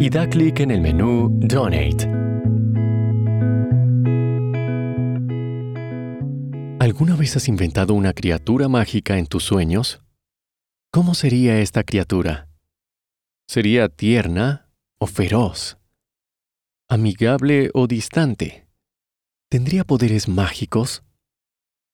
[0.00, 2.08] y da clic en el menú Donate.
[6.80, 10.02] ¿Alguna vez has inventado una criatura mágica en tus sueños?
[10.90, 12.48] ¿Cómo sería esta criatura?
[13.46, 15.78] ¿Sería tierna o feroz?
[16.88, 18.66] ¿Amigable o distante?
[19.48, 21.02] ¿Tendría poderes mágicos?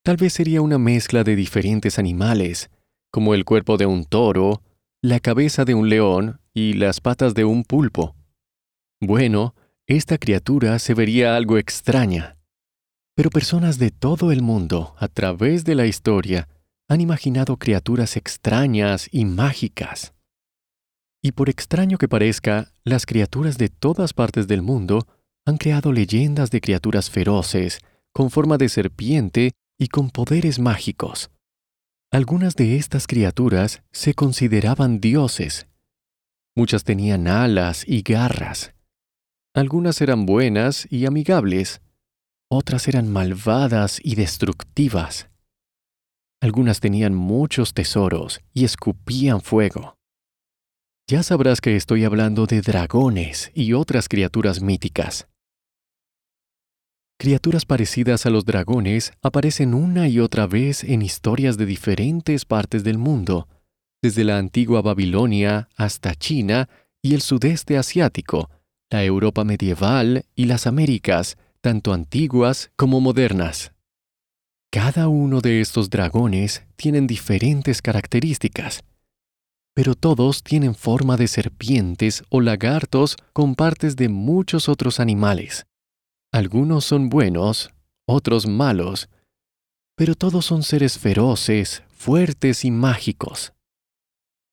[0.02, 2.70] Tal vez sería una mezcla de diferentes animales,
[3.10, 4.62] como el cuerpo de un toro,
[5.02, 8.16] la cabeza de un león y las patas de un pulpo.
[9.00, 9.54] Bueno,
[9.86, 12.36] esta criatura se vería algo extraña.
[13.14, 16.48] Pero personas de todo el mundo, a través de la historia,
[16.88, 20.14] han imaginado criaturas extrañas y mágicas.
[21.22, 25.06] Y por extraño que parezca, las criaturas de todas partes del mundo
[25.46, 27.80] han creado leyendas de criaturas feroces,
[28.12, 31.30] con forma de serpiente y con poderes mágicos.
[32.10, 35.68] Algunas de estas criaturas se consideraban dioses
[36.58, 38.74] Muchas tenían alas y garras.
[39.54, 41.80] Algunas eran buenas y amigables,
[42.50, 45.30] otras eran malvadas y destructivas.
[46.42, 49.94] Algunas tenían muchos tesoros y escupían fuego.
[51.08, 55.28] Ya sabrás que estoy hablando de dragones y otras criaturas míticas.
[57.20, 62.82] Criaturas parecidas a los dragones aparecen una y otra vez en historias de diferentes partes
[62.82, 63.46] del mundo,
[64.02, 66.68] desde la antigua Babilonia hasta China
[67.02, 68.50] y el sudeste asiático,
[68.90, 73.72] la Europa medieval y las Américas, tanto antiguas como modernas.
[74.70, 78.84] Cada uno de estos dragones tienen diferentes características,
[79.74, 85.66] pero todos tienen forma de serpientes o lagartos con partes de muchos otros animales.
[86.32, 87.70] Algunos son buenos,
[88.06, 89.08] otros malos,
[89.96, 93.52] pero todos son seres feroces, fuertes y mágicos.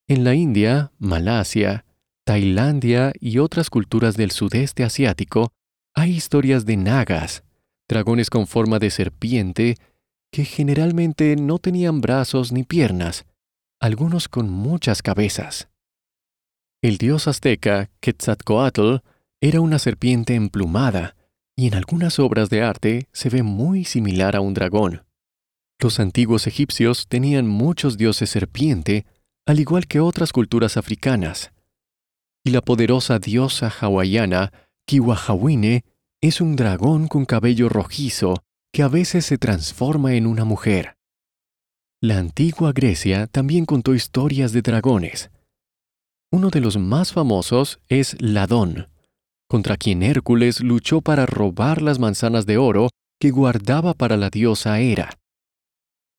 [0.08, 1.84] En la India, Malasia,
[2.26, 5.52] Tailandia y otras culturas del sudeste asiático,
[5.96, 7.44] hay historias de nagas,
[7.90, 9.78] dragones con forma de serpiente,
[10.32, 13.26] que generalmente no tenían brazos ni piernas,
[13.80, 15.70] algunos con muchas cabezas.
[16.84, 18.98] El dios azteca Quetzalcoatl
[19.42, 21.16] era una serpiente emplumada,
[21.56, 25.04] y en algunas obras de arte se ve muy similar a un dragón.
[25.80, 29.06] Los antiguos egipcios tenían muchos dioses serpiente
[29.46, 31.52] al igual que otras culturas africanas.
[32.44, 34.52] Y la poderosa diosa hawaiana,
[34.88, 35.84] Kiwahawine,
[36.22, 40.98] es un dragón con cabello rojizo que a veces se transforma en una mujer.
[42.02, 45.32] La antigua Grecia también contó historias de dragones.
[46.32, 48.90] Uno de los más famosos es Ladón,
[49.48, 52.90] contra quien Hércules luchó para robar las manzanas de oro
[53.20, 55.18] que guardaba para la diosa Hera.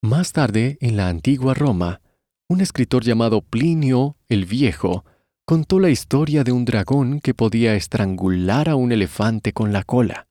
[0.02, 2.00] Más tarde, en la antigua Roma,
[2.48, 5.04] un escritor llamado Plinio el Viejo
[5.44, 10.28] contó la historia de un dragón que podía estrangular a un elefante con la cola.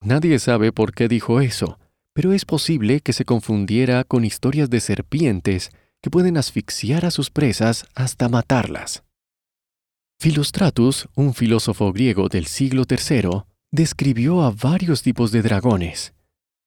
[0.00, 1.78] Nadie sabe por qué dijo eso,
[2.12, 5.70] pero es posible que se confundiera con historias de serpientes
[6.00, 9.02] que pueden asfixiar a sus presas hasta matarlas.
[10.20, 13.42] Filostratus, un filósofo griego del siglo III,
[13.72, 16.14] describió a varios tipos de dragones.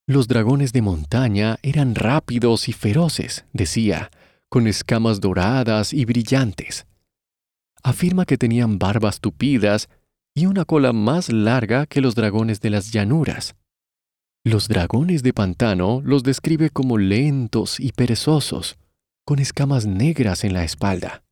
[0.06, 4.10] Los dragones de montaña eran rápidos y feroces, decía,
[4.48, 6.86] con escamas doradas y brillantes.
[7.82, 9.88] Afirma que tenían barbas tupidas
[10.34, 13.54] y una cola más larga que los dragones de las llanuras.
[14.44, 18.78] Los dragones de pantano los describe como lentos y perezosos,
[19.24, 21.22] con escamas negras en la espalda.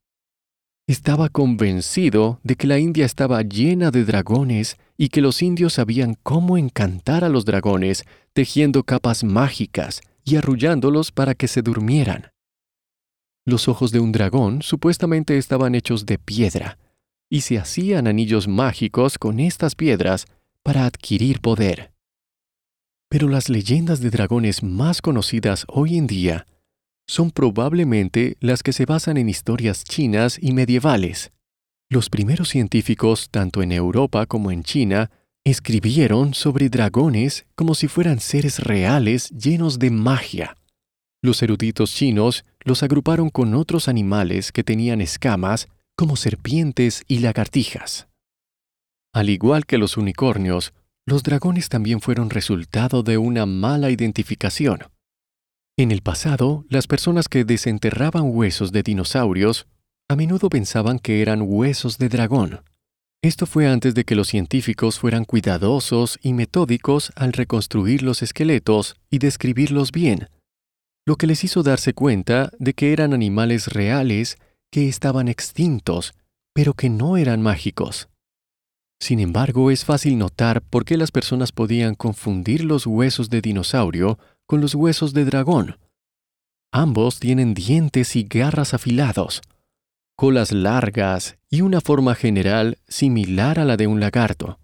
[0.88, 6.16] Estaba convencido de que la India estaba llena de dragones y que los indios sabían
[6.22, 8.04] cómo encantar a los dragones
[8.34, 12.30] tejiendo capas mágicas y arrullándolos para que se durmieran.
[13.46, 16.78] Los ojos de un dragón supuestamente estaban hechos de piedra,
[17.30, 20.26] y se hacían anillos mágicos con estas piedras
[20.64, 21.92] para adquirir poder.
[23.08, 26.46] Pero las leyendas de dragones más conocidas hoy en día
[27.06, 31.30] son probablemente las que se basan en historias chinas y medievales.
[31.88, 35.12] Los primeros científicos, tanto en Europa como en China,
[35.44, 40.56] escribieron sobre dragones como si fueran seres reales llenos de magia.
[41.26, 48.06] Los eruditos chinos los agruparon con otros animales que tenían escamas, como serpientes y lagartijas.
[49.12, 50.72] Al igual que los unicornios,
[51.04, 54.84] los dragones también fueron resultado de una mala identificación.
[55.76, 59.66] En el pasado, las personas que desenterraban huesos de dinosaurios
[60.08, 62.60] a menudo pensaban que eran huesos de dragón.
[63.20, 68.94] Esto fue antes de que los científicos fueran cuidadosos y metódicos al reconstruir los esqueletos
[69.10, 70.28] y describirlos bien,
[71.06, 74.38] lo que les hizo darse cuenta de que eran animales reales
[74.70, 76.14] que estaban extintos,
[76.52, 78.08] pero que no eran mágicos.
[79.00, 84.18] Sin embargo, es fácil notar por qué las personas podían confundir los huesos de dinosaurio
[84.46, 85.78] con los huesos de dragón.
[86.72, 89.42] Ambos tienen dientes y garras afilados,
[90.16, 94.58] colas largas y una forma general similar a la de un lagarto.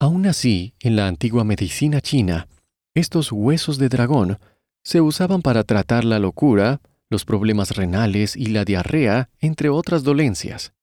[0.00, 2.48] Aún así, en la antigua medicina china,
[2.94, 4.38] estos huesos de dragón
[4.84, 10.74] se usaban para tratar la locura, los problemas renales y la diarrea, entre otras dolencias.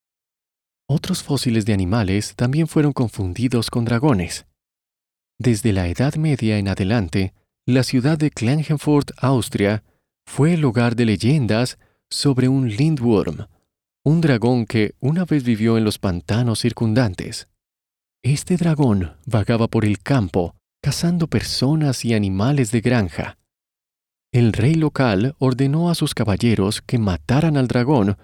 [0.88, 4.46] Otros fósiles de animales también fueron confundidos con dragones.
[5.40, 7.34] Desde la Edad Media en adelante,
[7.66, 9.84] la ciudad de Klagenfurt, Austria,
[10.26, 11.78] fue el hogar de leyendas
[12.10, 13.48] sobre un Lindwurm,
[14.04, 17.48] un dragón que una vez vivió en los pantanos circundantes.
[18.24, 23.38] Este dragón vagaba por el campo, cazando personas y animales de granja.
[24.34, 28.18] El rey local ordenó a sus caballeros que mataran al dragón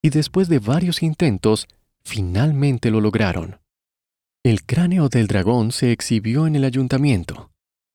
[0.00, 1.66] y después de varios intentos,
[2.04, 3.58] finalmente lo lograron.
[4.44, 7.50] El cráneo del dragón se exhibió en el ayuntamiento.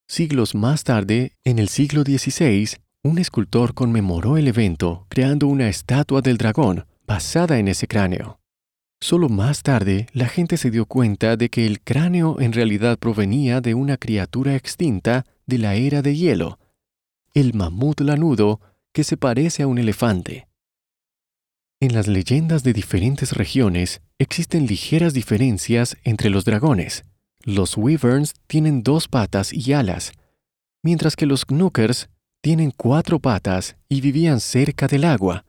[0.10, 2.68] Siglos más tarde, en el siglo XVI,
[3.01, 8.42] un escultor conmemoró el evento creando una estatua del dragón basada en ese cráneo.
[9.00, 13.62] Solo más tarde, la gente se dio cuenta de que el cráneo en realidad provenía
[13.62, 16.59] de una criatura extinta de la era de hielo,
[17.33, 18.62] el mamut lanudo
[18.94, 20.47] que se parece a un elefante.
[21.81, 27.03] En las leyendas de diferentes regiones existen ligeras diferencias entre los dragones.
[27.41, 30.13] Los wyverns tienen dos patas y alas,
[30.83, 32.09] mientras que los knuckers
[32.41, 35.45] tienen cuatro patas y vivían cerca del agua.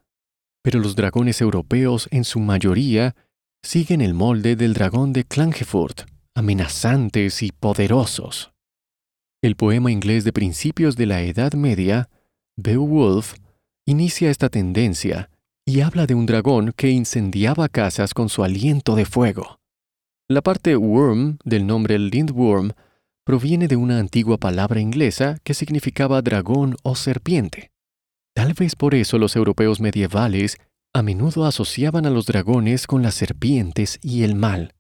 [0.62, 3.14] Pero los dragones europeos en su mayoría
[3.62, 8.53] siguen el molde del dragón de Klagenfurt, amenazantes y poderosos.
[9.44, 12.08] El poema inglés de principios de la Edad Media,
[12.56, 13.34] Beowulf,
[13.84, 15.28] inicia esta tendencia
[15.66, 19.58] y habla de un dragón que incendiaba casas con su aliento de fuego.
[20.30, 22.72] La parte worm del nombre Lindworm
[23.22, 27.70] proviene de una antigua palabra inglesa que significaba dragón o serpiente.
[28.34, 30.56] Tal vez por eso los europeos medievales
[30.94, 34.72] a menudo asociaban a los dragones con las serpientes y el mal.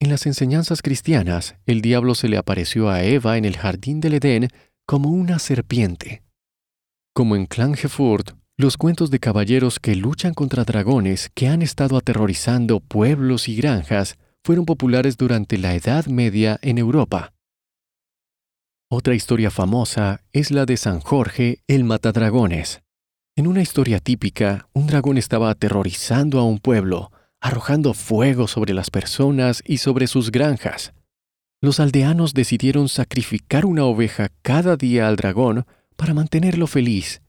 [0.00, 4.14] En las enseñanzas cristianas, el diablo se le apareció a Eva en el jardín del
[4.14, 4.48] Edén
[4.86, 6.22] como una serpiente.
[7.12, 12.78] Como en Klagenfurt, los cuentos de caballeros que luchan contra dragones que han estado aterrorizando
[12.78, 17.32] pueblos y granjas fueron populares durante la Edad Media en Europa.
[18.90, 22.82] Otra historia famosa es la de San Jorge el Matadragones.
[23.36, 27.10] En una historia típica, un dragón estaba aterrorizando a un pueblo,
[27.40, 30.92] arrojando fuego sobre las personas y sobre sus granjas.
[31.60, 37.20] Los aldeanos decidieron sacrificar una oveja cada día al dragón para mantenerlo feliz,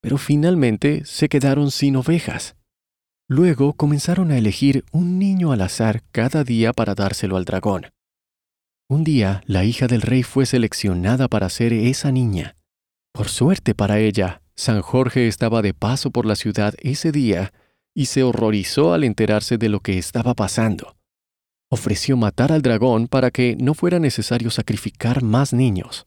[0.00, 2.56] pero finalmente se quedaron sin ovejas.
[3.28, 7.86] Luego comenzaron a elegir un niño al azar cada día para dárselo al dragón.
[8.88, 12.56] Un día la hija del rey fue seleccionada para ser esa niña.
[13.12, 17.52] Por suerte para ella, San Jorge estaba de paso por la ciudad ese día
[17.94, 20.96] y se horrorizó al enterarse de lo que estaba pasando.
[21.70, 26.06] Ofreció matar al dragón para que no fuera necesario sacrificar más niños.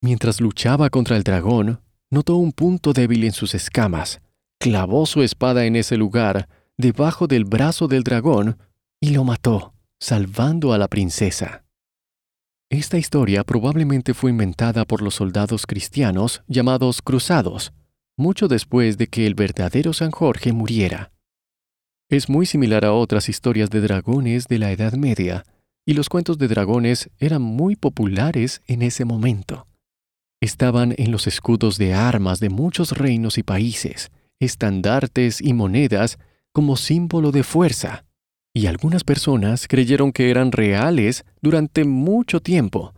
[0.00, 4.20] Mientras luchaba contra el dragón, notó un punto débil en sus escamas,
[4.58, 8.58] clavó su espada en ese lugar, debajo del brazo del dragón,
[9.00, 11.64] y lo mató, salvando a la princesa.
[12.68, 17.72] Esta historia probablemente fue inventada por los soldados cristianos llamados cruzados,
[18.16, 21.11] mucho después de que el verdadero San Jorge muriera.
[22.12, 25.46] Es muy similar a otras historias de dragones de la Edad Media,
[25.86, 29.66] y los cuentos de dragones eran muy populares en ese momento.
[30.38, 36.18] Estaban en los escudos de armas de muchos reinos y países, estandartes y monedas
[36.52, 38.04] como símbolo de fuerza,
[38.52, 42.92] y algunas personas creyeron que eran reales durante mucho tiempo.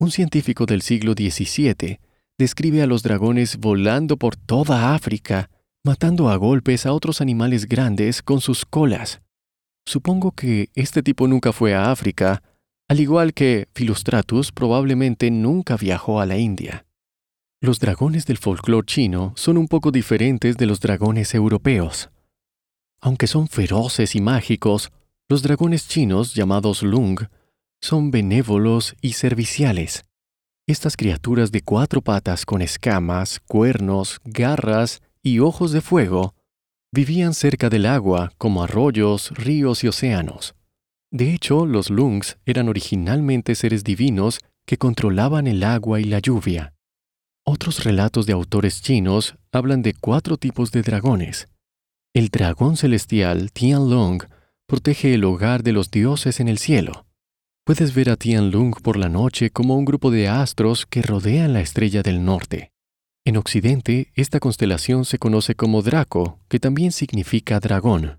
[0.00, 2.00] Un científico del siglo XVII
[2.36, 5.50] describe a los dragones volando por toda África
[5.84, 9.22] matando a golpes a otros animales grandes con sus colas.
[9.86, 12.42] Supongo que este tipo nunca fue a África,
[12.88, 16.86] al igual que Philostratus probablemente nunca viajó a la India.
[17.62, 22.10] Los dragones del folclore chino son un poco diferentes de los dragones europeos.
[23.00, 24.90] Aunque son feroces y mágicos,
[25.28, 27.20] Los dragones chinos, llamados Lung,
[27.80, 30.04] son benévolos y serviciales.
[30.66, 36.34] Estas criaturas de cuatro patas con escamas, cuernos, garras y ojos de fuego
[36.92, 40.54] vivían cerca del agua como arroyos, ríos y océanos.
[41.12, 46.74] De hecho, los Lungs eran originalmente seres divinos que controlaban el agua y la lluvia.
[47.44, 51.48] Otros relatos de autores chinos hablan de cuatro tipos de dragones.
[52.14, 54.22] El dragón celestial Tianlong
[54.66, 57.06] protege el hogar de los dioses en el cielo.
[57.64, 61.60] Puedes ver a Tianlong por la noche como un grupo de astros que rodean la
[61.60, 62.69] estrella del norte.
[63.24, 68.18] En Occidente, esta constelación se conoce como Draco, que también significa dragón.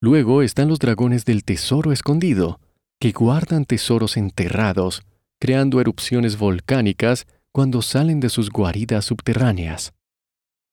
[0.00, 2.60] Luego están los dragones del tesoro escondido,
[3.00, 5.02] que guardan tesoros enterrados,
[5.40, 9.94] creando erupciones volcánicas cuando salen de sus guaridas subterráneas.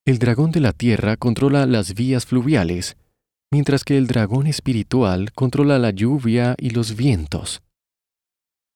[0.04, 2.96] El dragón de la tierra controla las vías fluviales,
[3.50, 7.62] mientras que el dragón espiritual controla la lluvia y los vientos.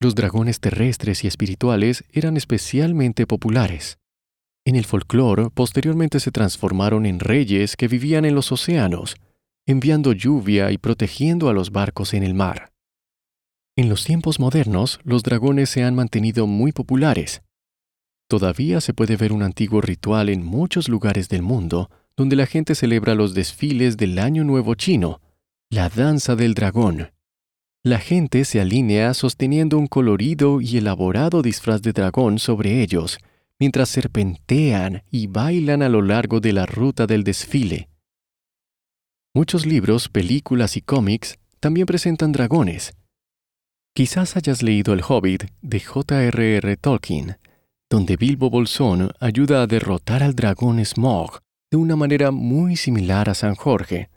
[0.00, 3.98] Los dragones terrestres y espirituales eran especialmente populares.
[4.66, 9.14] En el folclore, posteriormente se transformaron en reyes que vivían en los océanos,
[9.64, 12.73] enviando lluvia y protegiendo a los barcos en el mar.
[13.76, 17.42] En los tiempos modernos, los dragones se han mantenido muy populares.
[18.28, 22.75] Todavía se puede ver un antiguo ritual en muchos lugares del mundo donde la gente
[22.75, 25.20] celebra los desfiles del Año Nuevo chino,
[25.70, 27.12] la danza del dragón.
[27.85, 33.18] La gente se alinea sosteniendo un colorido y elaborado disfraz de dragón sobre ellos,
[33.58, 37.88] mientras serpentean y bailan a lo largo de la ruta del desfile.
[39.34, 42.94] Muchos libros, películas y cómics también presentan dragones.
[43.94, 46.76] Quizás hayas leído El Hobbit de J.R.R.
[46.76, 47.38] Tolkien,
[47.90, 53.34] donde Bilbo Bolsón ayuda a derrotar al dragón Smog de una manera muy similar a
[53.34, 54.10] San Jorge,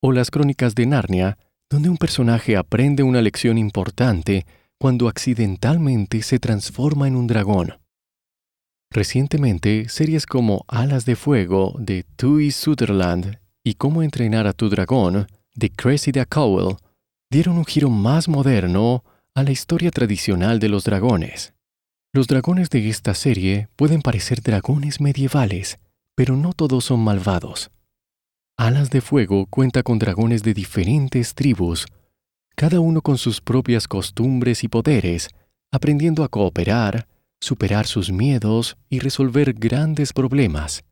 [0.00, 1.38] o las crónicas de Narnia,
[1.70, 4.46] donde un personaje aprende una lección importante
[4.78, 7.81] cuando accidentalmente se transforma en un dragón.
[8.92, 15.28] Recientemente, series como Alas de Fuego de Tui Sutherland y Cómo entrenar a tu dragón
[15.54, 16.76] de Cressida Cowell
[17.30, 19.02] dieron un giro más moderno
[19.34, 21.54] a la historia tradicional de los dragones.
[22.12, 25.78] Los dragones de esta serie pueden parecer dragones medievales,
[26.14, 27.70] pero no todos son malvados.
[28.58, 31.86] Alas de Fuego cuenta con dragones de diferentes tribus,
[32.56, 35.30] cada uno con sus propias costumbres y poderes,
[35.72, 37.06] aprendiendo a cooperar,
[37.42, 40.84] superar sus miedos y resolver grandes problemas.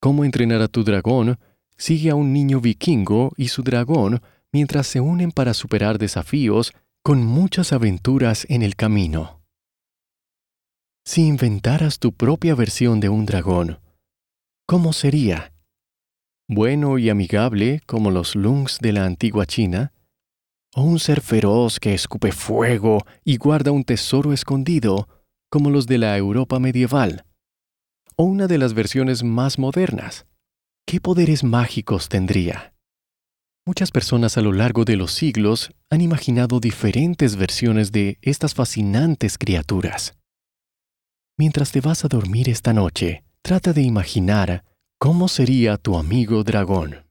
[0.00, 1.38] Cómo entrenar a tu dragón
[1.76, 4.22] sigue a un niño vikingo y su dragón
[4.52, 6.72] mientras se unen para superar desafíos
[7.02, 9.42] con muchas aventuras en el camino.
[11.04, 13.80] Si inventaras tu propia versión de un dragón,
[14.66, 15.52] ¿cómo sería?
[16.48, 19.92] ¿Bueno y amigable como los lungs de la antigua China?
[20.76, 25.08] ¿O un ser feroz que escupe fuego y guarda un tesoro escondido
[25.52, 27.26] como los de la Europa medieval?
[28.16, 30.26] ¿O una de las versiones más modernas?
[30.86, 32.74] ¿qué poderes mágicos tendría?
[33.66, 39.36] Muchas personas a lo largo de los siglos han imaginado diferentes versiones de estas fascinantes
[39.36, 40.18] criaturas.
[41.38, 44.64] Mientras te vas a dormir esta noche, trata de imaginar
[44.98, 47.06] cómo sería tu amigo dragón.